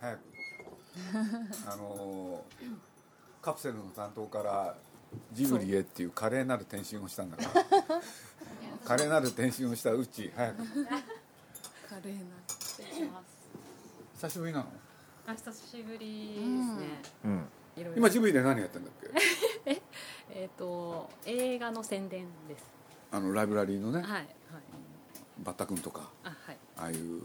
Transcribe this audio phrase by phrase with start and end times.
[0.00, 0.20] 早く。
[1.70, 2.80] あのー
[3.42, 4.76] カプセルの担当から
[5.32, 8.02] ジブリへっていう華麗なる転身をしたんだから。
[8.84, 10.58] 華麗なる転身をしたうち早く。
[10.58, 10.66] 華
[12.04, 13.26] 麗な失礼します。
[14.16, 14.66] 久しぶりなの？
[15.26, 17.48] あ久しぶりですね、うん。
[17.96, 19.08] 今ジブリで何やってんだっけ？
[19.66, 22.64] えっ、と映画の宣伝です。
[23.12, 24.24] あのライブラリーのねはいはい。
[25.42, 26.56] バッタ君とかあはい。
[26.76, 27.20] ああいう。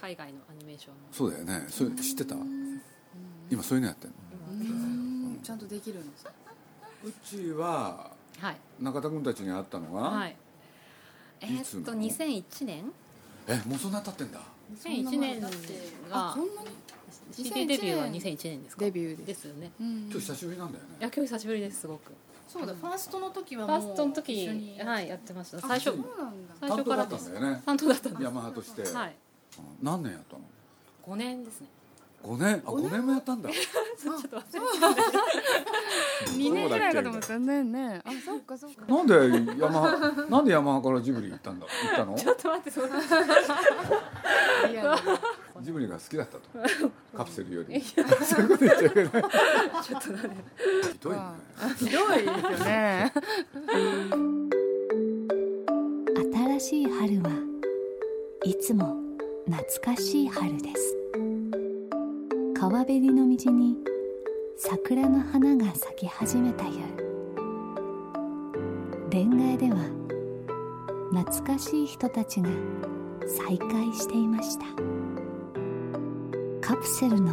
[0.00, 1.00] 海外のアニメーションの。
[1.10, 1.66] そうだよね。
[1.68, 2.36] それ知ってた？
[3.50, 4.16] 今そういうのやってんの？
[4.50, 4.54] う
[5.34, 5.40] ん。
[5.42, 6.32] ちゃんとできるんですか？
[7.04, 8.56] うちははい。
[8.80, 10.36] 中田君たちに会ったのは、はい。
[11.40, 12.92] えーっといつの2001年
[13.48, 14.40] えもうそんな経ってんだ。
[14.84, 15.38] 2001年
[16.12, 16.68] あがそんなに？
[17.32, 18.84] CD デビューは2001年ですか？
[18.84, 19.26] デビューです。
[19.26, 19.70] ですよね。
[19.80, 19.86] うん。
[20.10, 20.90] 今日久しぶりなんだよね。
[21.00, 22.12] いや今日久しぶりですすごく。
[22.48, 25.58] そうだファーストの時はフもうァーストの時一緒にはいやってました。
[25.58, 25.92] あ最初
[26.60, 27.62] 最担当だった初からですんだよね。
[27.66, 28.22] 担当だったんです。
[28.24, 29.16] ヤマハとして、はい。
[29.58, 29.86] うん。
[29.86, 30.42] 何年やったの
[31.14, 31.66] ？5年ですね。
[32.24, 32.62] 5年？
[32.66, 33.06] あ5年？
[33.06, 33.48] もやったんだ。
[33.98, 34.60] ちょっと忘れ
[36.32, 37.38] 2 年ぐらいかと思った。
[37.38, 38.86] ねねあそっかそっか。
[38.86, 39.14] なんで
[39.60, 41.66] ヤマハなんでヤマハからジブリ行ったんだ？
[41.66, 42.14] 行ったの？
[42.16, 42.98] ちょっと待ってそれいや
[45.88, 46.42] が好きだったと。
[47.16, 47.80] カプセルより。
[47.80, 49.10] そういうこと言っちゃいけない。
[49.10, 50.34] ちょっとなんで
[50.92, 51.22] ひどいね。
[51.78, 53.12] ひどいですよね。
[56.60, 57.30] 新しい春は
[58.44, 58.96] いつも
[59.46, 60.96] 懐かしい春です。
[62.54, 63.76] 川べりの道に
[64.56, 67.08] 桜の花が咲き始めた夜。
[69.10, 69.76] 恋愛では
[71.12, 72.48] 懐かしい人たちが
[73.26, 74.97] 再会していました
[76.68, 77.32] カプセルの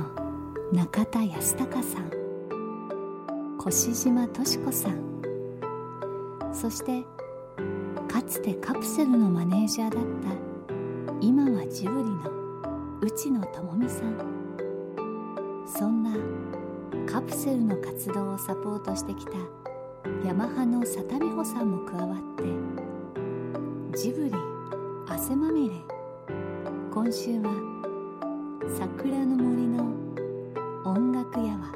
[0.71, 2.09] 中田康隆さん
[3.67, 5.01] 越島敏子さん
[6.53, 7.03] そして
[8.07, 10.29] かつてカプセルのマネージャーだった
[11.19, 15.65] 今はジブリの内野智美さん。
[15.67, 16.15] そんな
[17.05, 19.33] カプセルの活動をサポートしてきた
[20.25, 24.31] ヤマハの佐田美穂さんも加わってジブリ
[25.09, 25.75] 汗まみれ。
[26.89, 27.84] 今週は
[28.67, 29.83] 桜の森の
[30.83, 31.71] 音楽屋は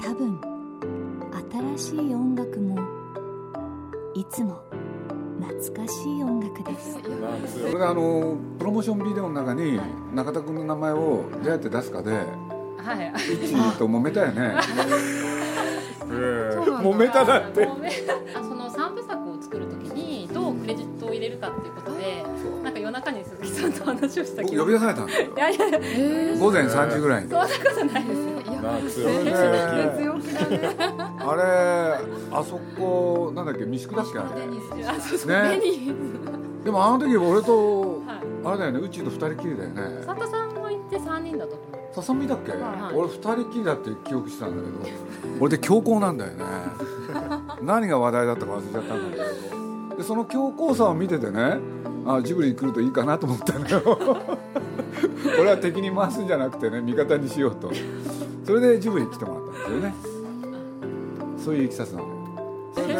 [0.00, 0.40] 多分
[1.76, 2.78] 新しい音楽も
[4.14, 4.62] いつも
[5.40, 6.98] 懐かしい音楽です。
[7.02, 7.08] こ
[7.72, 9.80] れであのプロモーションビデオの中に
[10.14, 13.12] 中田君の名前をどうやって出すかではい。
[13.34, 14.54] イチと揉めたよね。
[16.02, 16.90] そうなんだ。
[16.90, 17.68] 揉めただって
[21.94, 22.52] るかっていう。
[22.52, 25.34] ことでなんか夜中に鈴木さんと話をした僕呼び出されたんですよ。
[25.36, 26.38] いやいや。
[26.38, 27.30] 午前3時ぐらいに。
[27.30, 29.08] そんなことないですよ。
[29.24, 29.32] ね。
[31.18, 31.42] あれ
[32.30, 34.40] あそこなんだっけ三宿だっけあれ。
[34.40, 35.60] デニスあそうそうね。
[36.64, 38.02] でもあの時俺と
[38.44, 40.04] あれだよねうちと二人きりだよね。
[40.06, 41.94] 佐田さんも行って三人だと思う。
[41.94, 42.94] ささみだっけ、はい。
[42.94, 44.96] 俺二人きりだって記憶してたんだけど
[45.40, 46.44] 俺で強行なんだよね。
[47.62, 49.22] 何が話題だったか忘れちゃったんだけ
[49.56, 49.61] ど
[49.96, 51.58] でその強硬さを見ててね
[52.06, 53.98] あジブリに来るといいかなと思ったのよ。
[55.40, 57.70] 俺は敵に回すんじゃなくてね味方にしようと。
[58.44, 59.94] それでジブリに来てもらったんですよね。
[61.36, 62.14] そういういきさつなのよ。
[62.74, 62.94] それで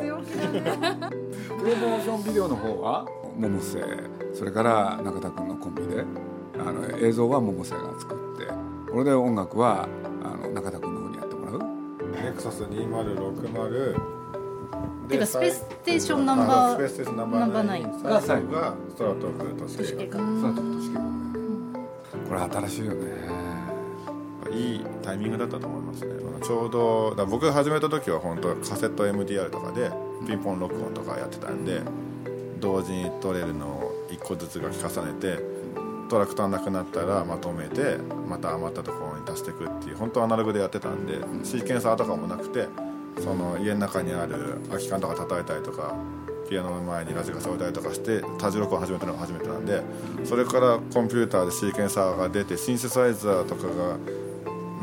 [0.00, 1.08] 強気だね
[1.58, 3.06] プロモーションビデオの方は
[3.38, 3.80] 百瀬
[4.34, 6.04] それから中田君のコンビで
[6.58, 8.46] あの映像は百瀬が作って
[8.90, 9.88] これで音楽は
[10.22, 11.58] あの中田君の方にやってもらう。
[12.24, 14.11] NEXUS 2060
[15.08, 16.38] てか Space Station No.
[16.38, 17.30] Space Station No.
[17.30, 18.02] 9。No.
[18.02, 18.22] 9。
[18.22, 20.90] 最後が空飛ぶ都市計画都市計画そうだとし
[22.28, 23.52] これ新しいよね。
[24.52, 26.12] いいタイミングだったと思いますね。
[26.42, 29.90] ちょうどだ僕が始めた時は本当カセット MDR とかで
[30.26, 31.80] ピンポン録音とかやってたんで
[32.60, 35.38] 同時に撮れるのを1個ずつが重ねて
[36.08, 37.96] トラクターなくなったらまとめて
[38.28, 41.14] また余ったところに足していくっていう本当アナログでやってたんで
[41.44, 42.66] シーケンサーとかもなくて
[43.18, 45.94] その家の中にある空き缶とか叩いたりとか
[46.48, 49.82] ピアノの前にラジカセ置いたりとかして多重録音始めたのが初めてなんで
[50.24, 53.98] それからコンピューターでシーケンサーが出てシンセサイザーとかが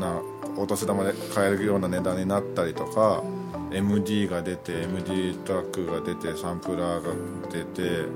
[0.00, 0.20] な
[0.56, 3.22] お年玉で買えるような値段になったりとか、
[3.70, 7.14] MD が出て MD トラックが出てサンプラーが
[7.50, 8.06] 出て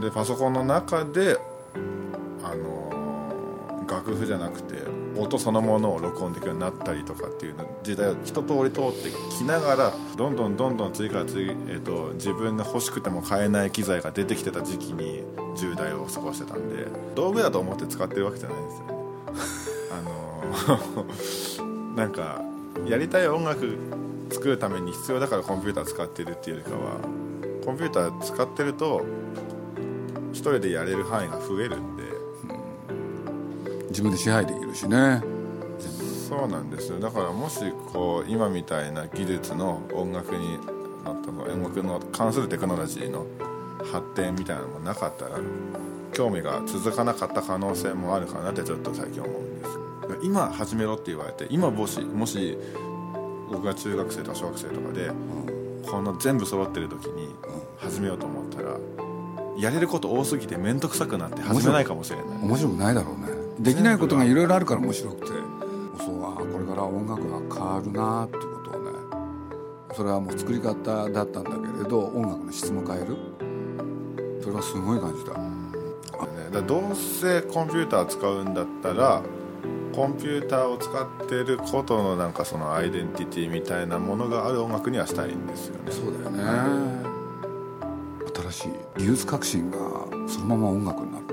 [0.00, 1.36] でパソコンの中で
[2.42, 4.74] あの楽譜じゃなくて
[5.16, 11.54] 音そのものを録音できるようになったりとかっていう時代を一通り通ってきながらどんどんどんどん次から次へ
[11.84, 15.24] と自分が欲しくても買えない機材が出てきてた時期に
[15.56, 18.94] 10代を過ごしてたんで道具だと思って使ってるわけじゃないんですよね。
[19.92, 20.02] あ
[21.02, 22.42] のなんか
[22.86, 23.76] やりたい音楽
[24.30, 26.98] 作るために必要だからコンピューター使ってるっていうよりかは
[27.64, 29.04] コンピューター使ってると
[30.32, 32.04] 一人でやれる範囲が増えるんで
[33.90, 35.22] 自分で支配できるしね。
[36.28, 37.00] そうなんですよ。
[37.00, 37.60] だからもし
[37.92, 40.58] こう今みたいな技術の音楽に
[41.04, 43.26] なったの音楽の関するテクノロジーの
[43.92, 45.38] 発展みたいなのもなかったら
[46.12, 49.70] 興味が続かなかった可能性もあるかなってちょっと最近思うんです。
[50.22, 52.56] 今始めろって言われて今もしもし
[53.50, 55.10] 僕が中学生とか小学生とかで、
[55.90, 57.34] この全部揃ってる時に
[57.78, 58.76] 始めようと思ったら
[59.58, 62.26] やれること多すぎて面倒くさくなって始めないかもしれない。
[62.42, 63.29] 面白くないだろうね
[63.60, 65.26] できないことがいろいろあるから面白くて。
[66.04, 68.90] そうあこれから音楽が変わるなっていうことをね。
[69.92, 73.16] それはもう作り方だったんだけれど音楽の質も変える。
[74.42, 75.32] それはすごい感じた。
[75.32, 75.60] ね
[76.52, 79.22] だどうせコンピューター使うんだったら
[79.94, 85.92] コンピューターを使ってることのなんかそのアイデンティティみたいなものがある音楽にはしたいんですよね。
[85.92, 87.10] そうだよね。
[88.50, 89.78] 新しい技術革新が
[90.26, 91.29] そのまま音楽になる、ね、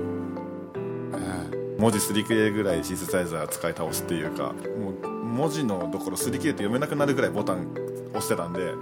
[1.78, 7.68] 文字擦り切れぐらいシンセサイザー使い倒すっていうかもう文字のところ擦り切れて読めなくなるぐらいボタン
[8.10, 8.74] 押してたんで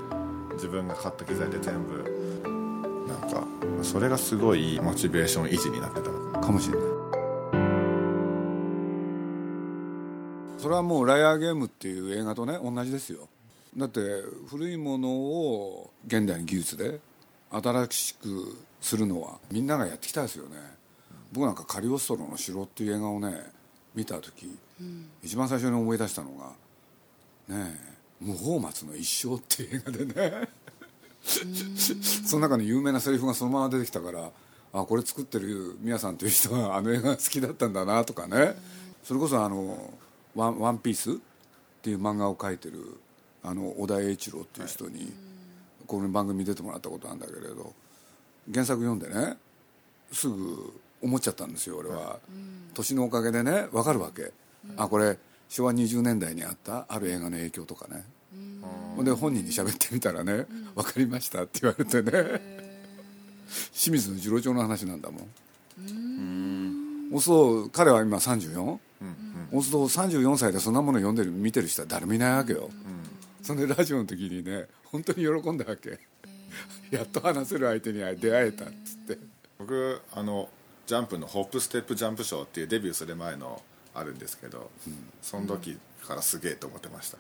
[0.55, 3.47] 自分が買った機材で全部なんか
[3.83, 6.87] それがすごいモチベーション維持になってたかもしれない。
[10.57, 13.29] それはもう「ライアーゲーム」っていう映画とね同じですよ。
[13.77, 14.01] だって
[14.49, 16.99] 古いものを現代の技術で
[17.51, 20.57] 新しくするのはみんながやってきたですよね。
[21.33, 23.53] 僕なんか「カリオストロの城」っていう映画をね
[23.95, 24.59] 見た時、
[25.23, 26.49] 一番最初に思い出したのが
[27.55, 30.49] ねえ「無法松の一生」っていう映画でね。
[31.27, 34.31] その中の有名なセリフがそのまま出てきたから
[34.73, 38.57] あこれ作ってる宮さんという人はあの映画が好きだったんだなとかね。
[39.03, 39.93] それこそあの
[40.35, 41.15] ワン「ワンピースっ
[41.83, 42.99] ていう漫画を描いてる
[43.43, 45.13] あの小田栄一郎っていう人に、
[45.87, 47.73] この番組に出てもらったことなんだけれど
[48.53, 49.37] 原作読んでね
[50.11, 52.19] すぐ思っちゃったんですよ俺は、
[52.75, 54.33] 年のおかげでね分かるわけ、
[54.77, 58.05] あこれ昭和20年代にあったある映画の影響とかね、
[58.97, 59.05] ほん。
[59.05, 62.57] で本人に喋ってみたらね「分かりました」って言われてね。
[63.73, 67.11] 清水の次郎長の話なんだもん。
[67.13, 68.79] そうそう彼は今 34?
[69.53, 72.71] そうすると34歳でそんなもの読んでる見てる人は誰もいないわけよ、
[73.43, 73.57] そん。
[73.57, 76.01] でラジオの時にね本当に喜んだわけ。
[76.91, 79.19] やっと話せる相手に出会えたっつって。
[79.59, 80.49] 僕あの
[80.87, 83.63] ジャンプの「ホップステップジャンプショー」っていうデビューする前の
[83.95, 84.71] あるんですけど、
[85.21, 87.19] その時からすげえと思ってました。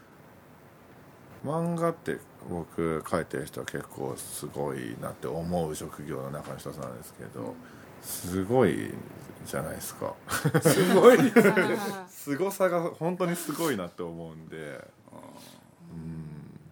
[1.44, 7.54] 漫画って僕書いてる人は結構すごいなって思う職業の中の一つなんですけど
[8.02, 8.90] すごい
[9.44, 10.14] じゃないですか。
[10.62, 11.18] すごい。
[12.08, 14.88] すごさが本当にすごいなって思うんで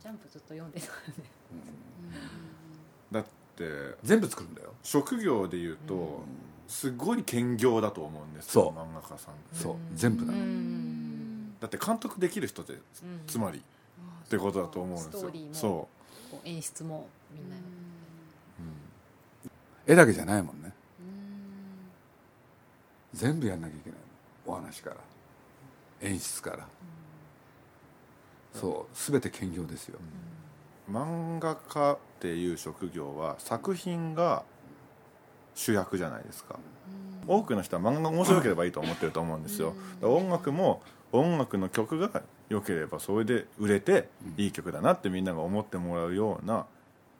[0.02, 1.22] ジャンプずっと読んでたんで。
[3.12, 3.43] だって
[4.02, 4.74] 全部作るんだよ。
[4.82, 6.22] 職業でいうと
[6.66, 8.64] すごい兼業だと思うんですそう。
[8.66, 9.56] よ漫画家さんって。
[9.56, 9.76] そう。
[9.94, 10.32] 全部だ、
[11.60, 12.74] だって監督できる人って
[13.26, 15.10] つまりってことだと思うんですよ。
[15.10, 15.88] ストーリーもそこ
[16.44, 17.56] う演出もみんな
[19.86, 20.72] 絵だけじゃないもんね。
[23.12, 23.98] 全部やんなきゃいけない。
[24.46, 24.96] のお話から。
[26.00, 26.66] 演出から、
[28.52, 28.96] そう。
[29.12, 29.98] 全て兼業ですよ、
[30.88, 34.44] う漫画家っていう職業は作品が
[35.54, 36.58] 主役じゃないですか。
[37.26, 39.68] 多くの人は漫画が面白ければいいと思ってると思うんですよ。
[39.68, 40.80] だから音楽も
[41.12, 46.64] 音楽の曲が良ければそれで売れていい曲だなってみんなが思ってもらうような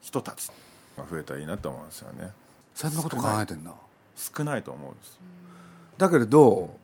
[0.01, 0.49] 人たち
[0.97, 2.33] が増えたらいいなと思うんですよね。
[2.75, 3.75] そんなこと考えてんな。
[4.17, 5.19] 少ないと思うんです
[5.99, 6.79] だけれど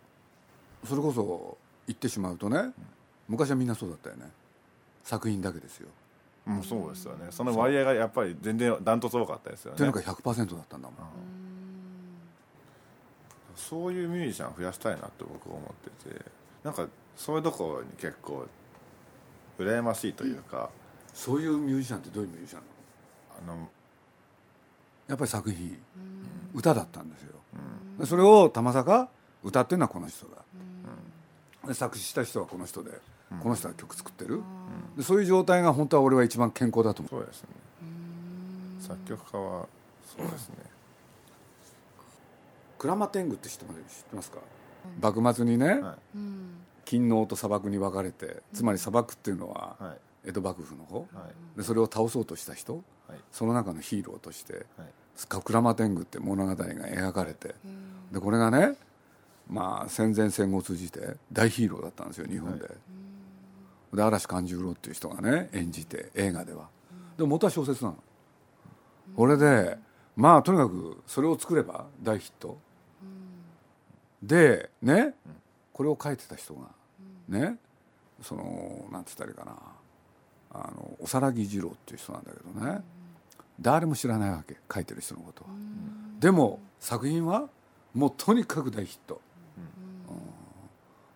[0.85, 2.73] それこそ言ってしまうとね
[3.29, 4.27] 昔はみんなそうだったよね。
[5.05, 5.89] 作品だけですよ
[6.47, 7.29] もうそうですよね。
[7.31, 9.75] その割合がやっぱり全然ダントツ多かったですよね。
[9.75, 10.97] っていうのが100%だったんだもん。
[13.57, 16.25] そういうミュージシャン増やしたいなって僕は思ってて。
[16.65, 18.47] なんかそういうところに結構
[19.59, 20.71] 羨ましいというか、
[21.15, 23.55] そういうミュージシャンってどういうミュージシャンなの？
[23.55, 23.69] あの
[25.09, 25.79] やっぱり作品
[26.55, 27.35] 歌だったんですよ。
[27.99, 29.09] でそれをたまさか
[29.43, 30.37] 歌ってるのはこの人だ。
[31.67, 32.91] で作詞した人はこの人で
[33.39, 34.43] この人は曲作ってる、
[34.97, 37.21] でそういう状態が本当は俺は一番健康だと思う。
[37.21, 37.49] そうですね。
[38.81, 39.67] 作曲家は
[40.05, 40.57] そうですね。
[42.79, 44.39] クラマテングって知ってます知ってますか
[45.01, 45.99] 幕末にね、は
[46.87, 49.99] 勤王と砂漠に分かれてつまり砂漠っていうのははい。
[50.29, 51.01] 江戸幕府の方。
[51.01, 51.05] は
[51.55, 51.59] い。
[51.59, 53.19] でそれを倒そうとした人はい。
[53.31, 54.65] その中のヒーローとしてはい。
[55.15, 57.55] スカクラマテングって物語が描かれて。
[58.13, 58.75] でこれがね
[59.49, 62.67] まあ戦前戦後を通じて大ヒーローだったんですよ日本で、
[63.93, 66.69] で嵐勘十郎っていう人がね演じて映画では。
[67.17, 67.97] でも元は小説なの。
[69.17, 69.79] これで
[70.17, 72.59] まあとにかくそれを作れば大ヒット。
[74.23, 75.15] でね
[75.73, 76.69] これを書いてた人が
[77.29, 77.57] ね
[78.23, 79.57] そのなんつったらいいかな。
[80.53, 82.83] あのおさらぎ二郎っていう人なんだけどね。
[83.61, 85.51] 誰も知らないわけ書いてる人のことは。
[86.19, 87.49] でも作品は
[87.95, 89.21] もうとにかく大ヒット。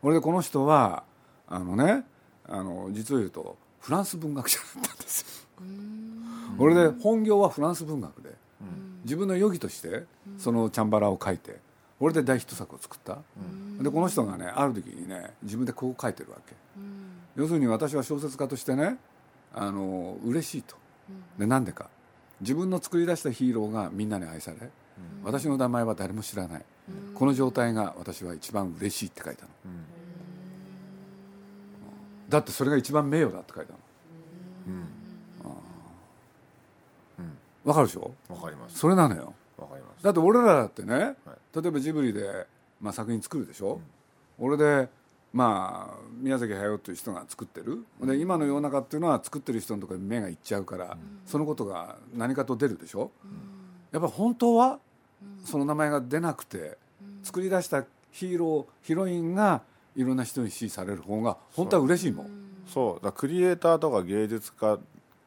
[0.03, 1.05] これでこの人は
[1.49, 2.05] あのね
[2.49, 5.27] あの実を言うとフランス文学者だったんですよ。
[6.59, 8.31] これで本業はフランス文学で
[9.05, 10.05] 自分の余儀として
[10.39, 11.57] そのチャンバラを書いて
[11.99, 13.19] これで大ヒット作を作った。
[13.83, 16.55] でこの人がねある時にね自分でこう書いてるわけ。
[17.37, 18.97] 要するに私は小説家としてね
[19.55, 20.77] あの嬉しいと。
[21.39, 21.89] でなんでか。
[22.41, 24.57] 自分の作り出したヒーローがみんなに愛され
[25.23, 26.65] 私の名前は誰も知らない。
[27.15, 29.49] この状態が私は一番嬉しいって書いたの
[32.29, 33.79] だってそれが一番名誉だって書いたの
[37.65, 38.13] わかるでしょ？
[38.29, 38.79] わかります。
[38.79, 39.33] それなのよ。
[39.57, 40.05] わかります。
[40.05, 41.15] だって俺らだってね、
[41.55, 42.47] 例えばジブリで、
[42.79, 43.81] まあ、作品作るでしょ、
[44.39, 44.91] 俺で
[45.33, 47.87] まあ宮崎駿という人が作ってる。
[48.03, 53.11] で今の世の中っていうのは作ってる人のところに目がいっちゃうから、そのことが何かと出るでしょ、
[53.93, 54.79] やっぱ本当は
[55.47, 56.77] その名前が出なくて、
[57.23, 59.63] 作り出したヒーローヒロインが
[59.97, 62.31] いろんな人に支持される方が本当は嬉しいもん。
[62.67, 63.05] そう。
[63.05, 64.81] だクリエイターとか芸術家っ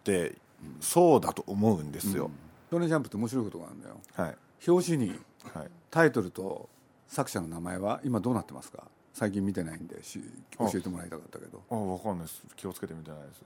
[0.04, 0.36] て
[0.80, 2.32] そうだと思うんですよ、
[2.72, 3.98] 「少年ジャンプ」って面白いことがあるんだよ。
[4.14, 4.38] はい。
[4.68, 5.20] 表紙に
[5.54, 5.72] はい。
[5.92, 6.70] タイトルと
[7.08, 8.84] 作者の名前は今どうなってますか？
[9.14, 10.22] 最近見てないんでし
[10.60, 11.62] 教えてもらいたかったけど。
[11.70, 12.44] あわかんないです。
[12.56, 13.44] 気をつけてみてないです。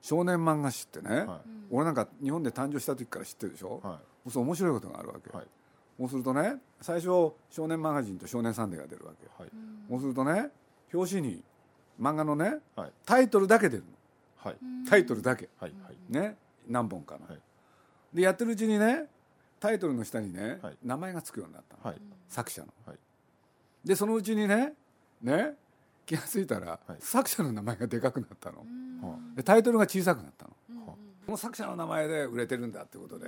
[0.00, 4.00] 少年漫画誌ってね、は俺なんか日本で誕生した時から知ってるでしょ、は
[4.30, 5.46] そう面白いことがあるわけ、はい
[5.98, 9.50] そうするとね最初「少年マガジン」と「少年サンデー」が出るわけ、はい。
[9.90, 10.50] そうするとね
[10.94, 11.42] 表紙に
[12.00, 12.92] 漫画のねはい。
[13.04, 13.90] タイトルだけ出るの。
[14.36, 14.56] はい。
[14.88, 15.48] タイトルだけ。
[15.58, 15.72] はい。
[15.82, 15.96] はい。
[16.08, 16.36] ね
[16.68, 17.40] 何本かの、はい。
[18.14, 19.06] でやってるうちにね
[19.58, 20.76] タイトルの下にね、はい。
[20.84, 22.00] 名前がつくようになったの、はい。
[22.28, 22.98] 作者の、はい。
[23.84, 24.74] でそのうちにね
[25.20, 25.56] ね
[26.06, 26.96] 気が付いたら、はい。
[27.00, 30.94] 作者の名前がでかくなったの、はでタイトルが小さくなったの、は
[31.26, 33.26] この作者の名前で売れてるんだってことで、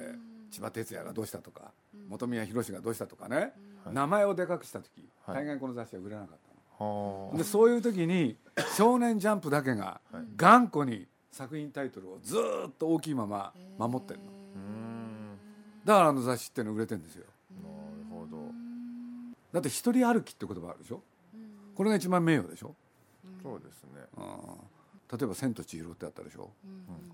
[0.51, 1.73] 千葉哲也がどうしたとか、
[2.11, 3.95] 本宮宏がどうしたとかね、はい。
[3.95, 5.37] 名前をでかくした時、はい。
[5.37, 6.39] 大概この雑誌は売れなかっ
[6.79, 8.37] たの、はでそういう時に
[8.77, 10.25] 「少年ジャンプ」だけがはい。
[10.37, 14.27] 頑固に作品タイトルをずーっと大きいまま守ってるの。
[15.85, 17.25] だからあの雑誌っての売れてるんですよ。
[17.63, 17.75] なる
[18.11, 18.37] ほど。
[19.53, 21.03] だって一人歩きって言葉あるでしょ？
[21.75, 22.75] これが一番名誉でしょ？
[23.43, 23.91] そうですね。
[25.11, 26.51] 例えば「千と千尋」ってあったでしょ、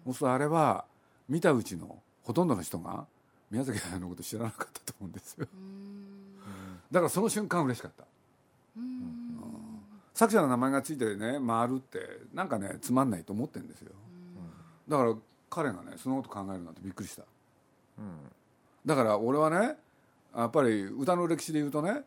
[0.04, 0.84] そうするとあれは
[1.28, 3.06] 見たうちのほとんどの人が
[3.50, 5.46] 宮崎駿のこと知らなかったと思うんですよ。
[6.90, 8.04] だからその瞬間嬉しかった。
[8.76, 9.36] うん。
[10.14, 11.98] 作者の名前がついてね回るって
[12.32, 13.92] なんかねつまんないと思ってるんですよ。
[14.88, 15.14] だから
[15.50, 17.22] 彼がねそのこと考えるなんてびっくりした。
[17.98, 18.18] うん。
[18.84, 19.76] だから俺はね
[20.36, 22.02] やっぱり歌の歴史で言うとね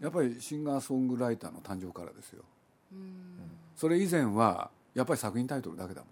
[0.00, 2.42] やっぱりシンガーソングライターの誕生からですよ。
[3.76, 6.10] それ以前はやっぱり作品タイトルだけだもん。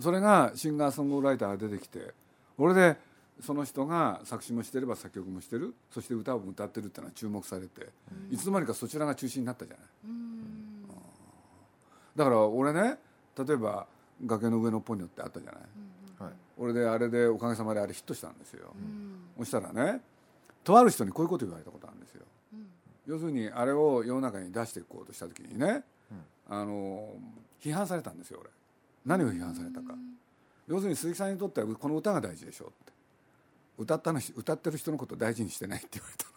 [0.00, 2.14] それがシンガーソングライターが出てきて
[2.60, 2.96] 俺で
[3.40, 5.74] その人が作詞もしてれば作曲もしてる。
[5.90, 7.88] そして歌を歌ってるっていうのは注目されて。
[8.30, 9.86] いつの間にかそちらが中心になったじゃない。
[12.14, 12.98] だから俺ね
[13.38, 13.86] 例えば
[14.26, 15.62] 「崖の上のポニョ」ってあったじゃない。
[16.18, 16.32] はい。
[16.58, 18.74] 俺であれでおかげさまであれヒットしたんですよ、
[19.38, 20.02] そしたらね
[20.62, 22.26] とある人にこういうこと言われたことあるんですよ、
[23.06, 25.82] 要するにあれを世の中に出していこうとした時にね、
[26.46, 27.14] あの
[27.62, 28.50] 批判されたんですよ俺。
[29.06, 29.94] 何を批判されたか、
[30.70, 32.92] 要するに鈴木さんにとってはこの歌が大事でしょって。
[33.76, 36.30] 歌ったの歌ってる人のことを大事にしてないって言われたの。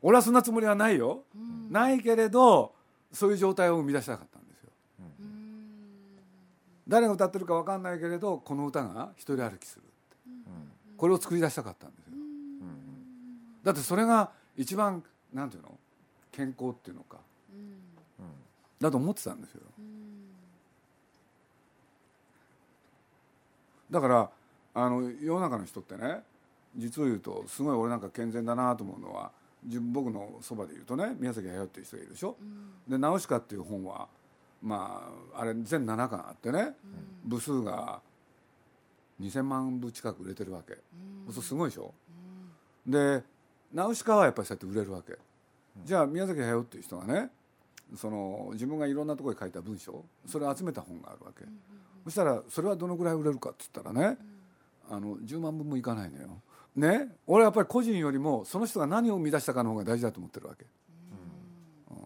[0.00, 1.22] 俺はそんなつもりはないよ、
[1.70, 2.74] ないけれど
[3.12, 4.70] そういう状態を生み出したかったんですよ、
[6.88, 9.92] 誰が歌ってるか分かんないけれどこの歌が一人歩きするって、
[10.96, 12.12] これを作り出したかったんですよ、
[13.62, 15.02] だってそれが一番
[15.32, 15.78] なんていうの
[16.32, 17.18] 健康っていうのか、
[18.80, 19.62] だと思ってたんですよ、
[23.90, 24.30] だから
[24.74, 26.22] あの世の中の人ってね
[26.76, 29.30] 実を言うとすごい俺なんか健全だなと思うのは
[29.92, 32.36] 僕のそばで言うとね宮崎駿っていう人がいるでしょ、
[32.86, 34.08] で「ナウシカ」っていう本は
[34.62, 36.74] まああれ全7巻あってね、
[37.24, 38.00] 部数が
[39.20, 41.94] 2,000万部近く売れてるわけ、そうするとすごいでしょ、
[42.86, 43.22] で
[43.72, 45.16] ナウシカはやっぱりそうやって売れるわけ、
[45.84, 47.30] じゃあ宮崎駿っていう人がね
[47.96, 51.44] その自分がいろんなところに書いた文章それを集めた本があるわけ、
[52.04, 54.18] そしたらそれはどのぐらい売れるかって言ったらね、
[54.90, 56.28] あの10万部もいかないのよ。
[56.76, 60.66] ね、俺はやっぱり個人よりもその人が何を生み出したかの方が大事だと思ってるわけ、
[61.90, 61.98] うん。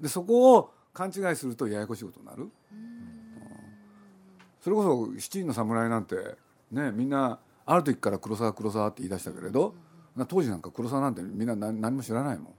[0.00, 2.50] でそこを勘違いするとややこしいことになる、うん。
[4.62, 6.16] それこそ七人の侍なんて
[6.70, 9.74] ねみんなある時から黒沢黒沢って言い出したけれど、
[10.26, 12.52] 当時なんか黒沢なんてみんな何何も知らないもん、だ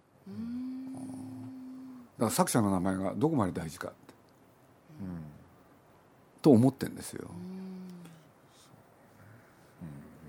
[2.20, 3.98] から作者の名前がどこまで大事かって、
[6.42, 7.30] と思ってんですよ、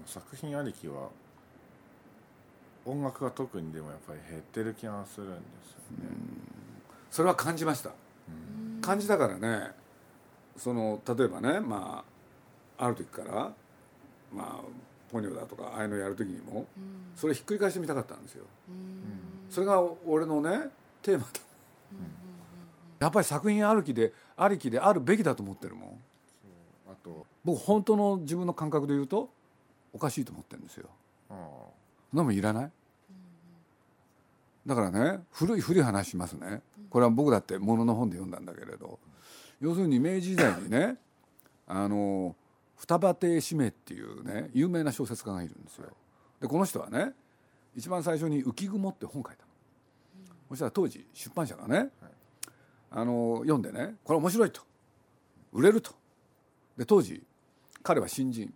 [0.06, 1.08] 作品ありきは
[2.86, 6.10] 音楽が特にでもやっぱり減ってる気がするんですよね、
[7.10, 7.90] それは感じました、
[8.80, 9.72] 感じたからね。
[10.56, 12.04] その例えばねま
[12.78, 13.52] あある時から
[14.32, 14.64] まあ
[15.10, 16.66] ポニョだとかああいうのやる時にも、
[17.16, 18.44] それひっくり返してみたかったんですよ、
[19.50, 20.70] それが俺のね
[21.02, 21.30] テーマだ、
[23.00, 25.90] やっぱり作品あるきでありきであるべきだと思ってるもん。
[26.90, 29.30] あと僕本当の自分の感覚で言うと
[29.92, 30.88] おかしいと思ってるんですよ。
[31.28, 32.70] そんなもんいらない？
[34.66, 36.62] だからね古い古い話しますね。
[36.88, 38.98] これは僕だってものの本で読んだんだけれど。
[39.60, 40.96] 要するに明治時代にね
[41.66, 42.34] あの
[42.76, 45.88] 双葉亭四明っていうね有名な小説家がいるんですよ。
[46.40, 47.12] でこの人はね
[47.74, 49.43] 一番最初に「浮雲」って本書いた
[50.48, 51.90] そしたら当時出版社がね
[52.90, 54.62] あの読んでねこれ面白いと。
[55.52, 55.92] 売れると。
[56.76, 57.22] で当時
[57.82, 58.52] 彼は新人。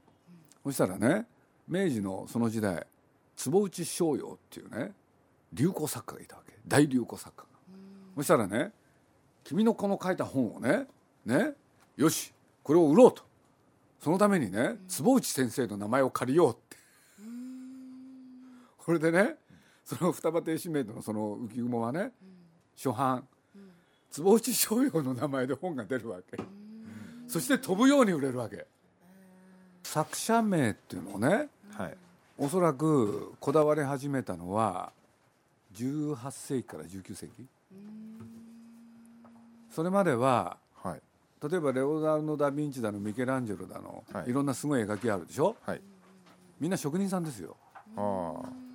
[0.65, 1.27] そしたらね
[1.67, 2.87] 明治のその時代
[3.37, 4.93] 坪内逍遥っていうね
[5.53, 6.55] 流行作家がいたわけ。
[6.67, 7.49] 大流行作家が。
[8.17, 8.73] そしたらね
[9.45, 10.87] 君のこの書いた本をね
[11.25, 11.53] ね
[11.97, 13.23] よしこれを売ろうと。
[14.01, 16.77] そのためにね坪内先生の名前を借りようって。
[18.79, 19.37] これでね
[19.89, 22.11] その双葉亭四明のその浮雲はね
[22.77, 23.27] 初版。
[24.11, 26.39] 坪内逍遥の名前で本が出るわけ。
[27.27, 28.67] そして飛ぶように売れるわけ。
[29.83, 31.97] 作者名っていうのをねはい。
[32.37, 34.93] おそらくこだわり始めたのは
[35.75, 37.47] 18世紀から19世紀。
[39.71, 41.01] それまでははい。
[41.51, 44.31] 例えばレオナルド・ダ・ヴィンチだのミケランジェロだの、はい。
[44.31, 45.57] い、ろんなすごい描きあるでしょ？
[45.63, 45.81] はい。
[46.61, 47.57] みんな職人さんですよ。
[47.97, 48.68] ああ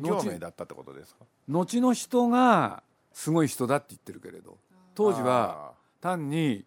[0.00, 1.24] 企業名だったってことですか？
[1.48, 4.58] 後の人がすごい人だって言ってるけれど。
[4.94, 6.64] 当時は単に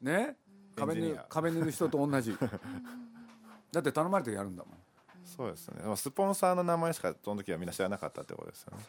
[0.00, 0.36] ね
[0.76, 1.26] 壁にエンジニア。
[1.28, 2.36] 壁にいる人と同じ。
[3.72, 4.74] だって頼まれてやるんだもん。
[5.24, 5.96] そうですね。
[5.96, 8.84] スポンサーの名前しかその時はみんな知らなかったってことですよね。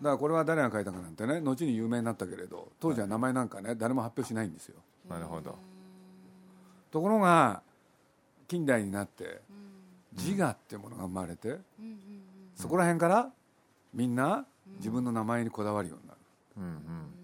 [0.00, 4.76] だからこれは誰が書いたかなんてね後に有名になったけれど当時は名前なんかね誰も発表しないんですよ。
[5.08, 5.58] なるほど。
[6.90, 7.62] ところが
[8.46, 9.42] 近代になって
[10.12, 11.58] 自我っていうものが生まれて
[12.58, 13.32] そこら辺から
[13.94, 14.44] みんな
[14.78, 16.20] 自分の名前にこだわるようになる。
[16.56, 17.14] うんうん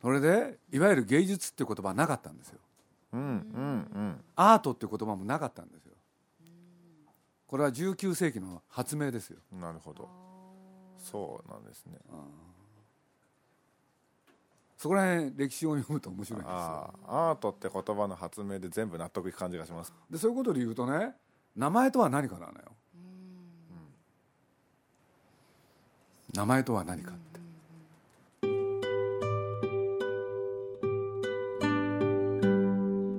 [0.00, 2.58] それでいわゆる芸術っていう言葉はなかったんですよ。
[3.12, 3.24] うんう
[4.00, 5.92] んアートっていう言葉もなかったんですよ。
[7.46, 9.38] これは19世紀の発明ですよ。
[9.52, 10.08] うんなるほど。
[10.98, 11.98] そうなんですね。
[14.76, 16.94] そこら辺歴史を読むと面白いんですよ。
[17.06, 19.92] アートって言葉の発明で全部納得いく感じがします。
[20.10, 21.14] でそういうことで言うとね
[21.54, 22.72] 名前とは何かなのよ。
[26.34, 27.40] 名前とは何かって。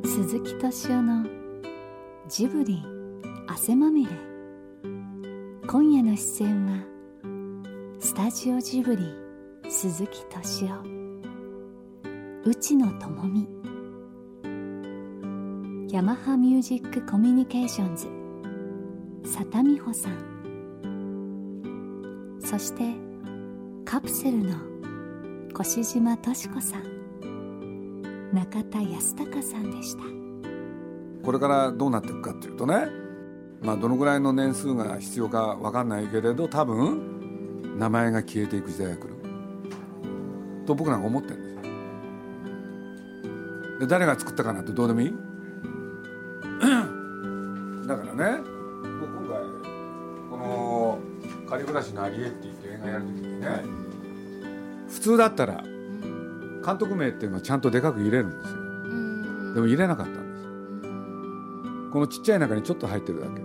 [0.08, 1.26] 鈴木敏夫の
[2.28, 2.84] ジブリ
[3.48, 4.12] 汗まみれ。
[5.68, 6.84] 今夜の出演は
[8.00, 9.14] スタジオジブリ
[9.70, 10.70] 鈴木敏夫。
[12.46, 13.48] 内野智美。
[15.94, 18.23] ヤマハミュージックコミュニケーションズ。
[19.24, 20.14] 佐田美穂さん。
[22.42, 22.94] そして
[23.86, 24.56] カプセルの
[25.60, 26.84] 越島敏子さん。
[28.34, 30.04] 中田康隆さんでした。
[31.24, 32.88] これからどうなっていくかっていうとね
[33.62, 39.14] まあどのぐらいの年数が必要か分かんないけれど多分名前が消えていく時代が来る。
[40.66, 41.62] と僕なんか思ってるんですよ。
[43.80, 45.14] で誰が作ったかなんてどうでもいい？
[51.54, 53.48] 仮暮らしのアリエ」って言って映画やる時にね、
[54.90, 55.64] 普通だったら
[56.66, 58.58] 監督名っていうのはちゃんとでかく入れるんですよ。
[59.54, 60.20] でも入れなかったんで
[61.88, 63.34] すこのちっちゃい中にちょっと入ってるだけ。
[63.34, 63.44] こ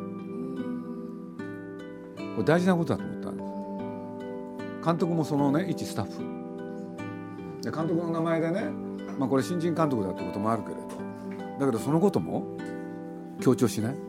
[2.38, 4.84] れ大事なことだと思ったんです。
[4.86, 6.12] 監督もそのね一スタッフ。
[7.62, 8.70] で監督の名前でね、
[9.18, 10.80] まあ、これ新人監督だってこともあるけれど。
[11.60, 12.56] だけどそのことも
[13.40, 14.07] 強調しない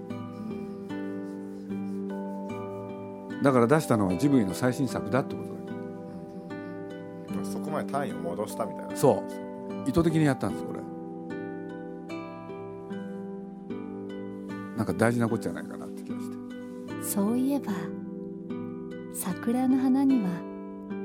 [3.41, 5.59] だから出したのはジブリの最新作だってことだ
[7.45, 8.95] そこまで単位を戻したみたいな。
[8.95, 9.23] そ
[9.85, 9.89] う。
[9.89, 10.79] 意図的にやったんですこれ。
[14.75, 16.37] なんか大事なことじゃないかなって気がして。
[17.03, 17.71] そういえば
[19.13, 20.29] 桜の花には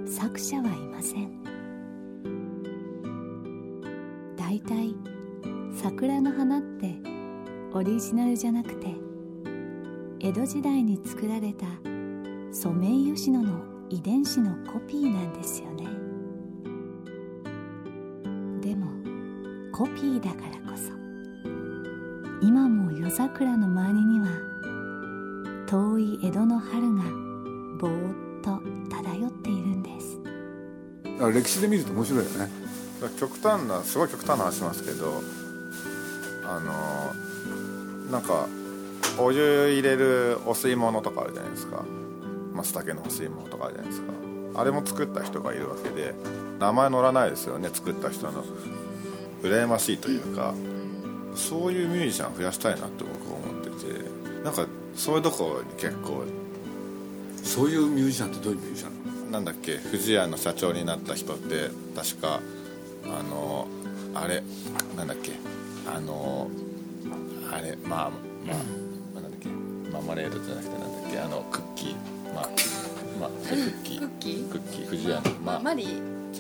[0.07, 1.43] 作者はいません。
[4.37, 4.95] だいたい
[5.75, 6.95] 桜の花って
[7.73, 8.87] オリジナルじゃなくて
[10.21, 11.67] 江戸時代に作られた
[12.55, 15.89] ソメイヨシノの遺伝子のコピーなんですよね。
[18.61, 18.87] でも
[19.73, 20.93] コピーだからこそ
[22.41, 24.29] 今も夜桜の周りには
[25.67, 27.03] 遠い江戸の春が
[27.81, 30.21] ぼーっと漂っているんです。
[30.23, 32.49] だから歴史で見ると面白いよね。
[33.19, 35.21] 極端なすごい極端な話しますけど
[36.47, 38.47] あのなんか
[39.19, 41.85] お湯入れるお吸い物とかあるじゃないですか。
[42.55, 44.13] 松茸のお吸い物とかあるじゃないですか。
[44.57, 46.15] あれも作った人がいるわけで
[46.61, 48.45] 名前載らないですよね作った人の。
[49.43, 50.55] 羨ましいというか。
[51.35, 54.45] そういうミュージシャン増やしたいなって僕は思ってて。
[54.45, 56.25] なんかそういうとこに結構。
[57.43, 62.41] そういうミュージシャンってどういうミュージシャンなんだっけ富士屋の社長になった人って確か
[63.05, 63.67] あの
[64.15, 64.43] あれ
[64.97, 65.33] なんだっけ
[65.93, 66.49] あの
[67.53, 68.11] あれまあ
[68.47, 68.55] ま
[69.17, 69.49] あなんだっけ
[69.91, 72.49] マーマレードじゃなくてなんだっけあのクッキーまあ
[73.21, 74.01] まあクッキー。
[74.01, 74.51] クッキー？
[74.51, 75.89] クッキー富士屋のまあマリー。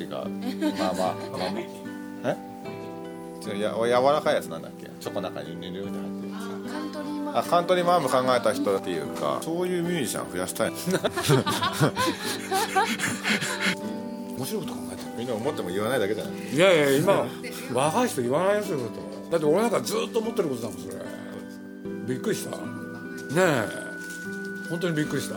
[0.00, 0.10] 違う。
[0.78, 1.14] まあまあ。
[1.14, 1.38] ま
[2.30, 2.36] あえ？
[3.46, 4.88] 違うや柔らかいやつなんだっけ？
[5.00, 10.72] チョコの中にニュニュニュって入ってるカントリーマあカントリーマーム考えた人っていうかそういうミュージシャン増やしたい。
[14.36, 16.34] 面白いこと考えてみんな思っても言わないだけじゃない？
[16.34, 17.26] るいやいや今
[17.72, 19.30] 若い人言わないですよこと。
[19.30, 20.94] だって俺なんかずっと思ってることだもんそれ。
[22.06, 22.50] びっくりした。
[22.50, 22.56] ね
[23.36, 23.68] え。
[24.70, 25.36] 本当にびっくりした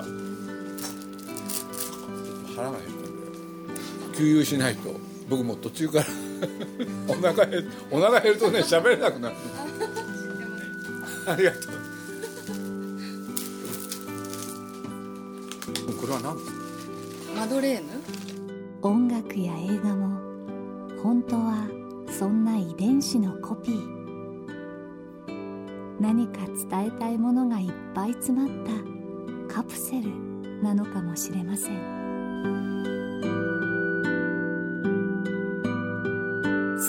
[4.18, 4.96] 給油しないと。
[5.30, 6.06] 僕も途中から
[7.10, 9.36] お腹減るお腹減るとね喋れなくなる。
[11.28, 11.62] ありがとう。
[16.00, 16.38] これは何？
[17.36, 17.88] マドレーヌ？
[18.82, 20.18] 音楽や映画も
[21.04, 21.68] 本当は
[22.10, 23.98] そんな遺伝子のコピー。
[26.00, 28.50] 何か伝えたいものがいっぱい詰まっ
[29.50, 30.10] たカプセル
[30.62, 33.17] なのかもしれません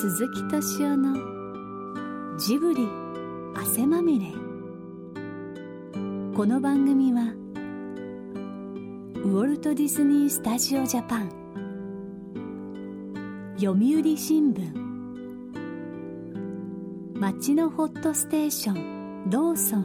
[0.01, 2.87] 鈴木敏夫のジブリ
[3.57, 4.27] 汗まみれ。
[6.37, 7.33] この番組は
[9.17, 11.33] ウォルト・ディズニー・スタジオ・ジャパン
[13.57, 14.73] 読売新聞
[17.19, 19.83] 町のホットステーションローソン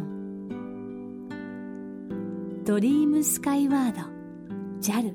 [2.63, 4.02] ドリームスカイワード
[4.80, 5.12] JAL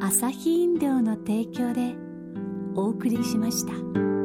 [0.00, 1.96] 朝日飲料の提供で
[2.78, 4.17] お送りしました。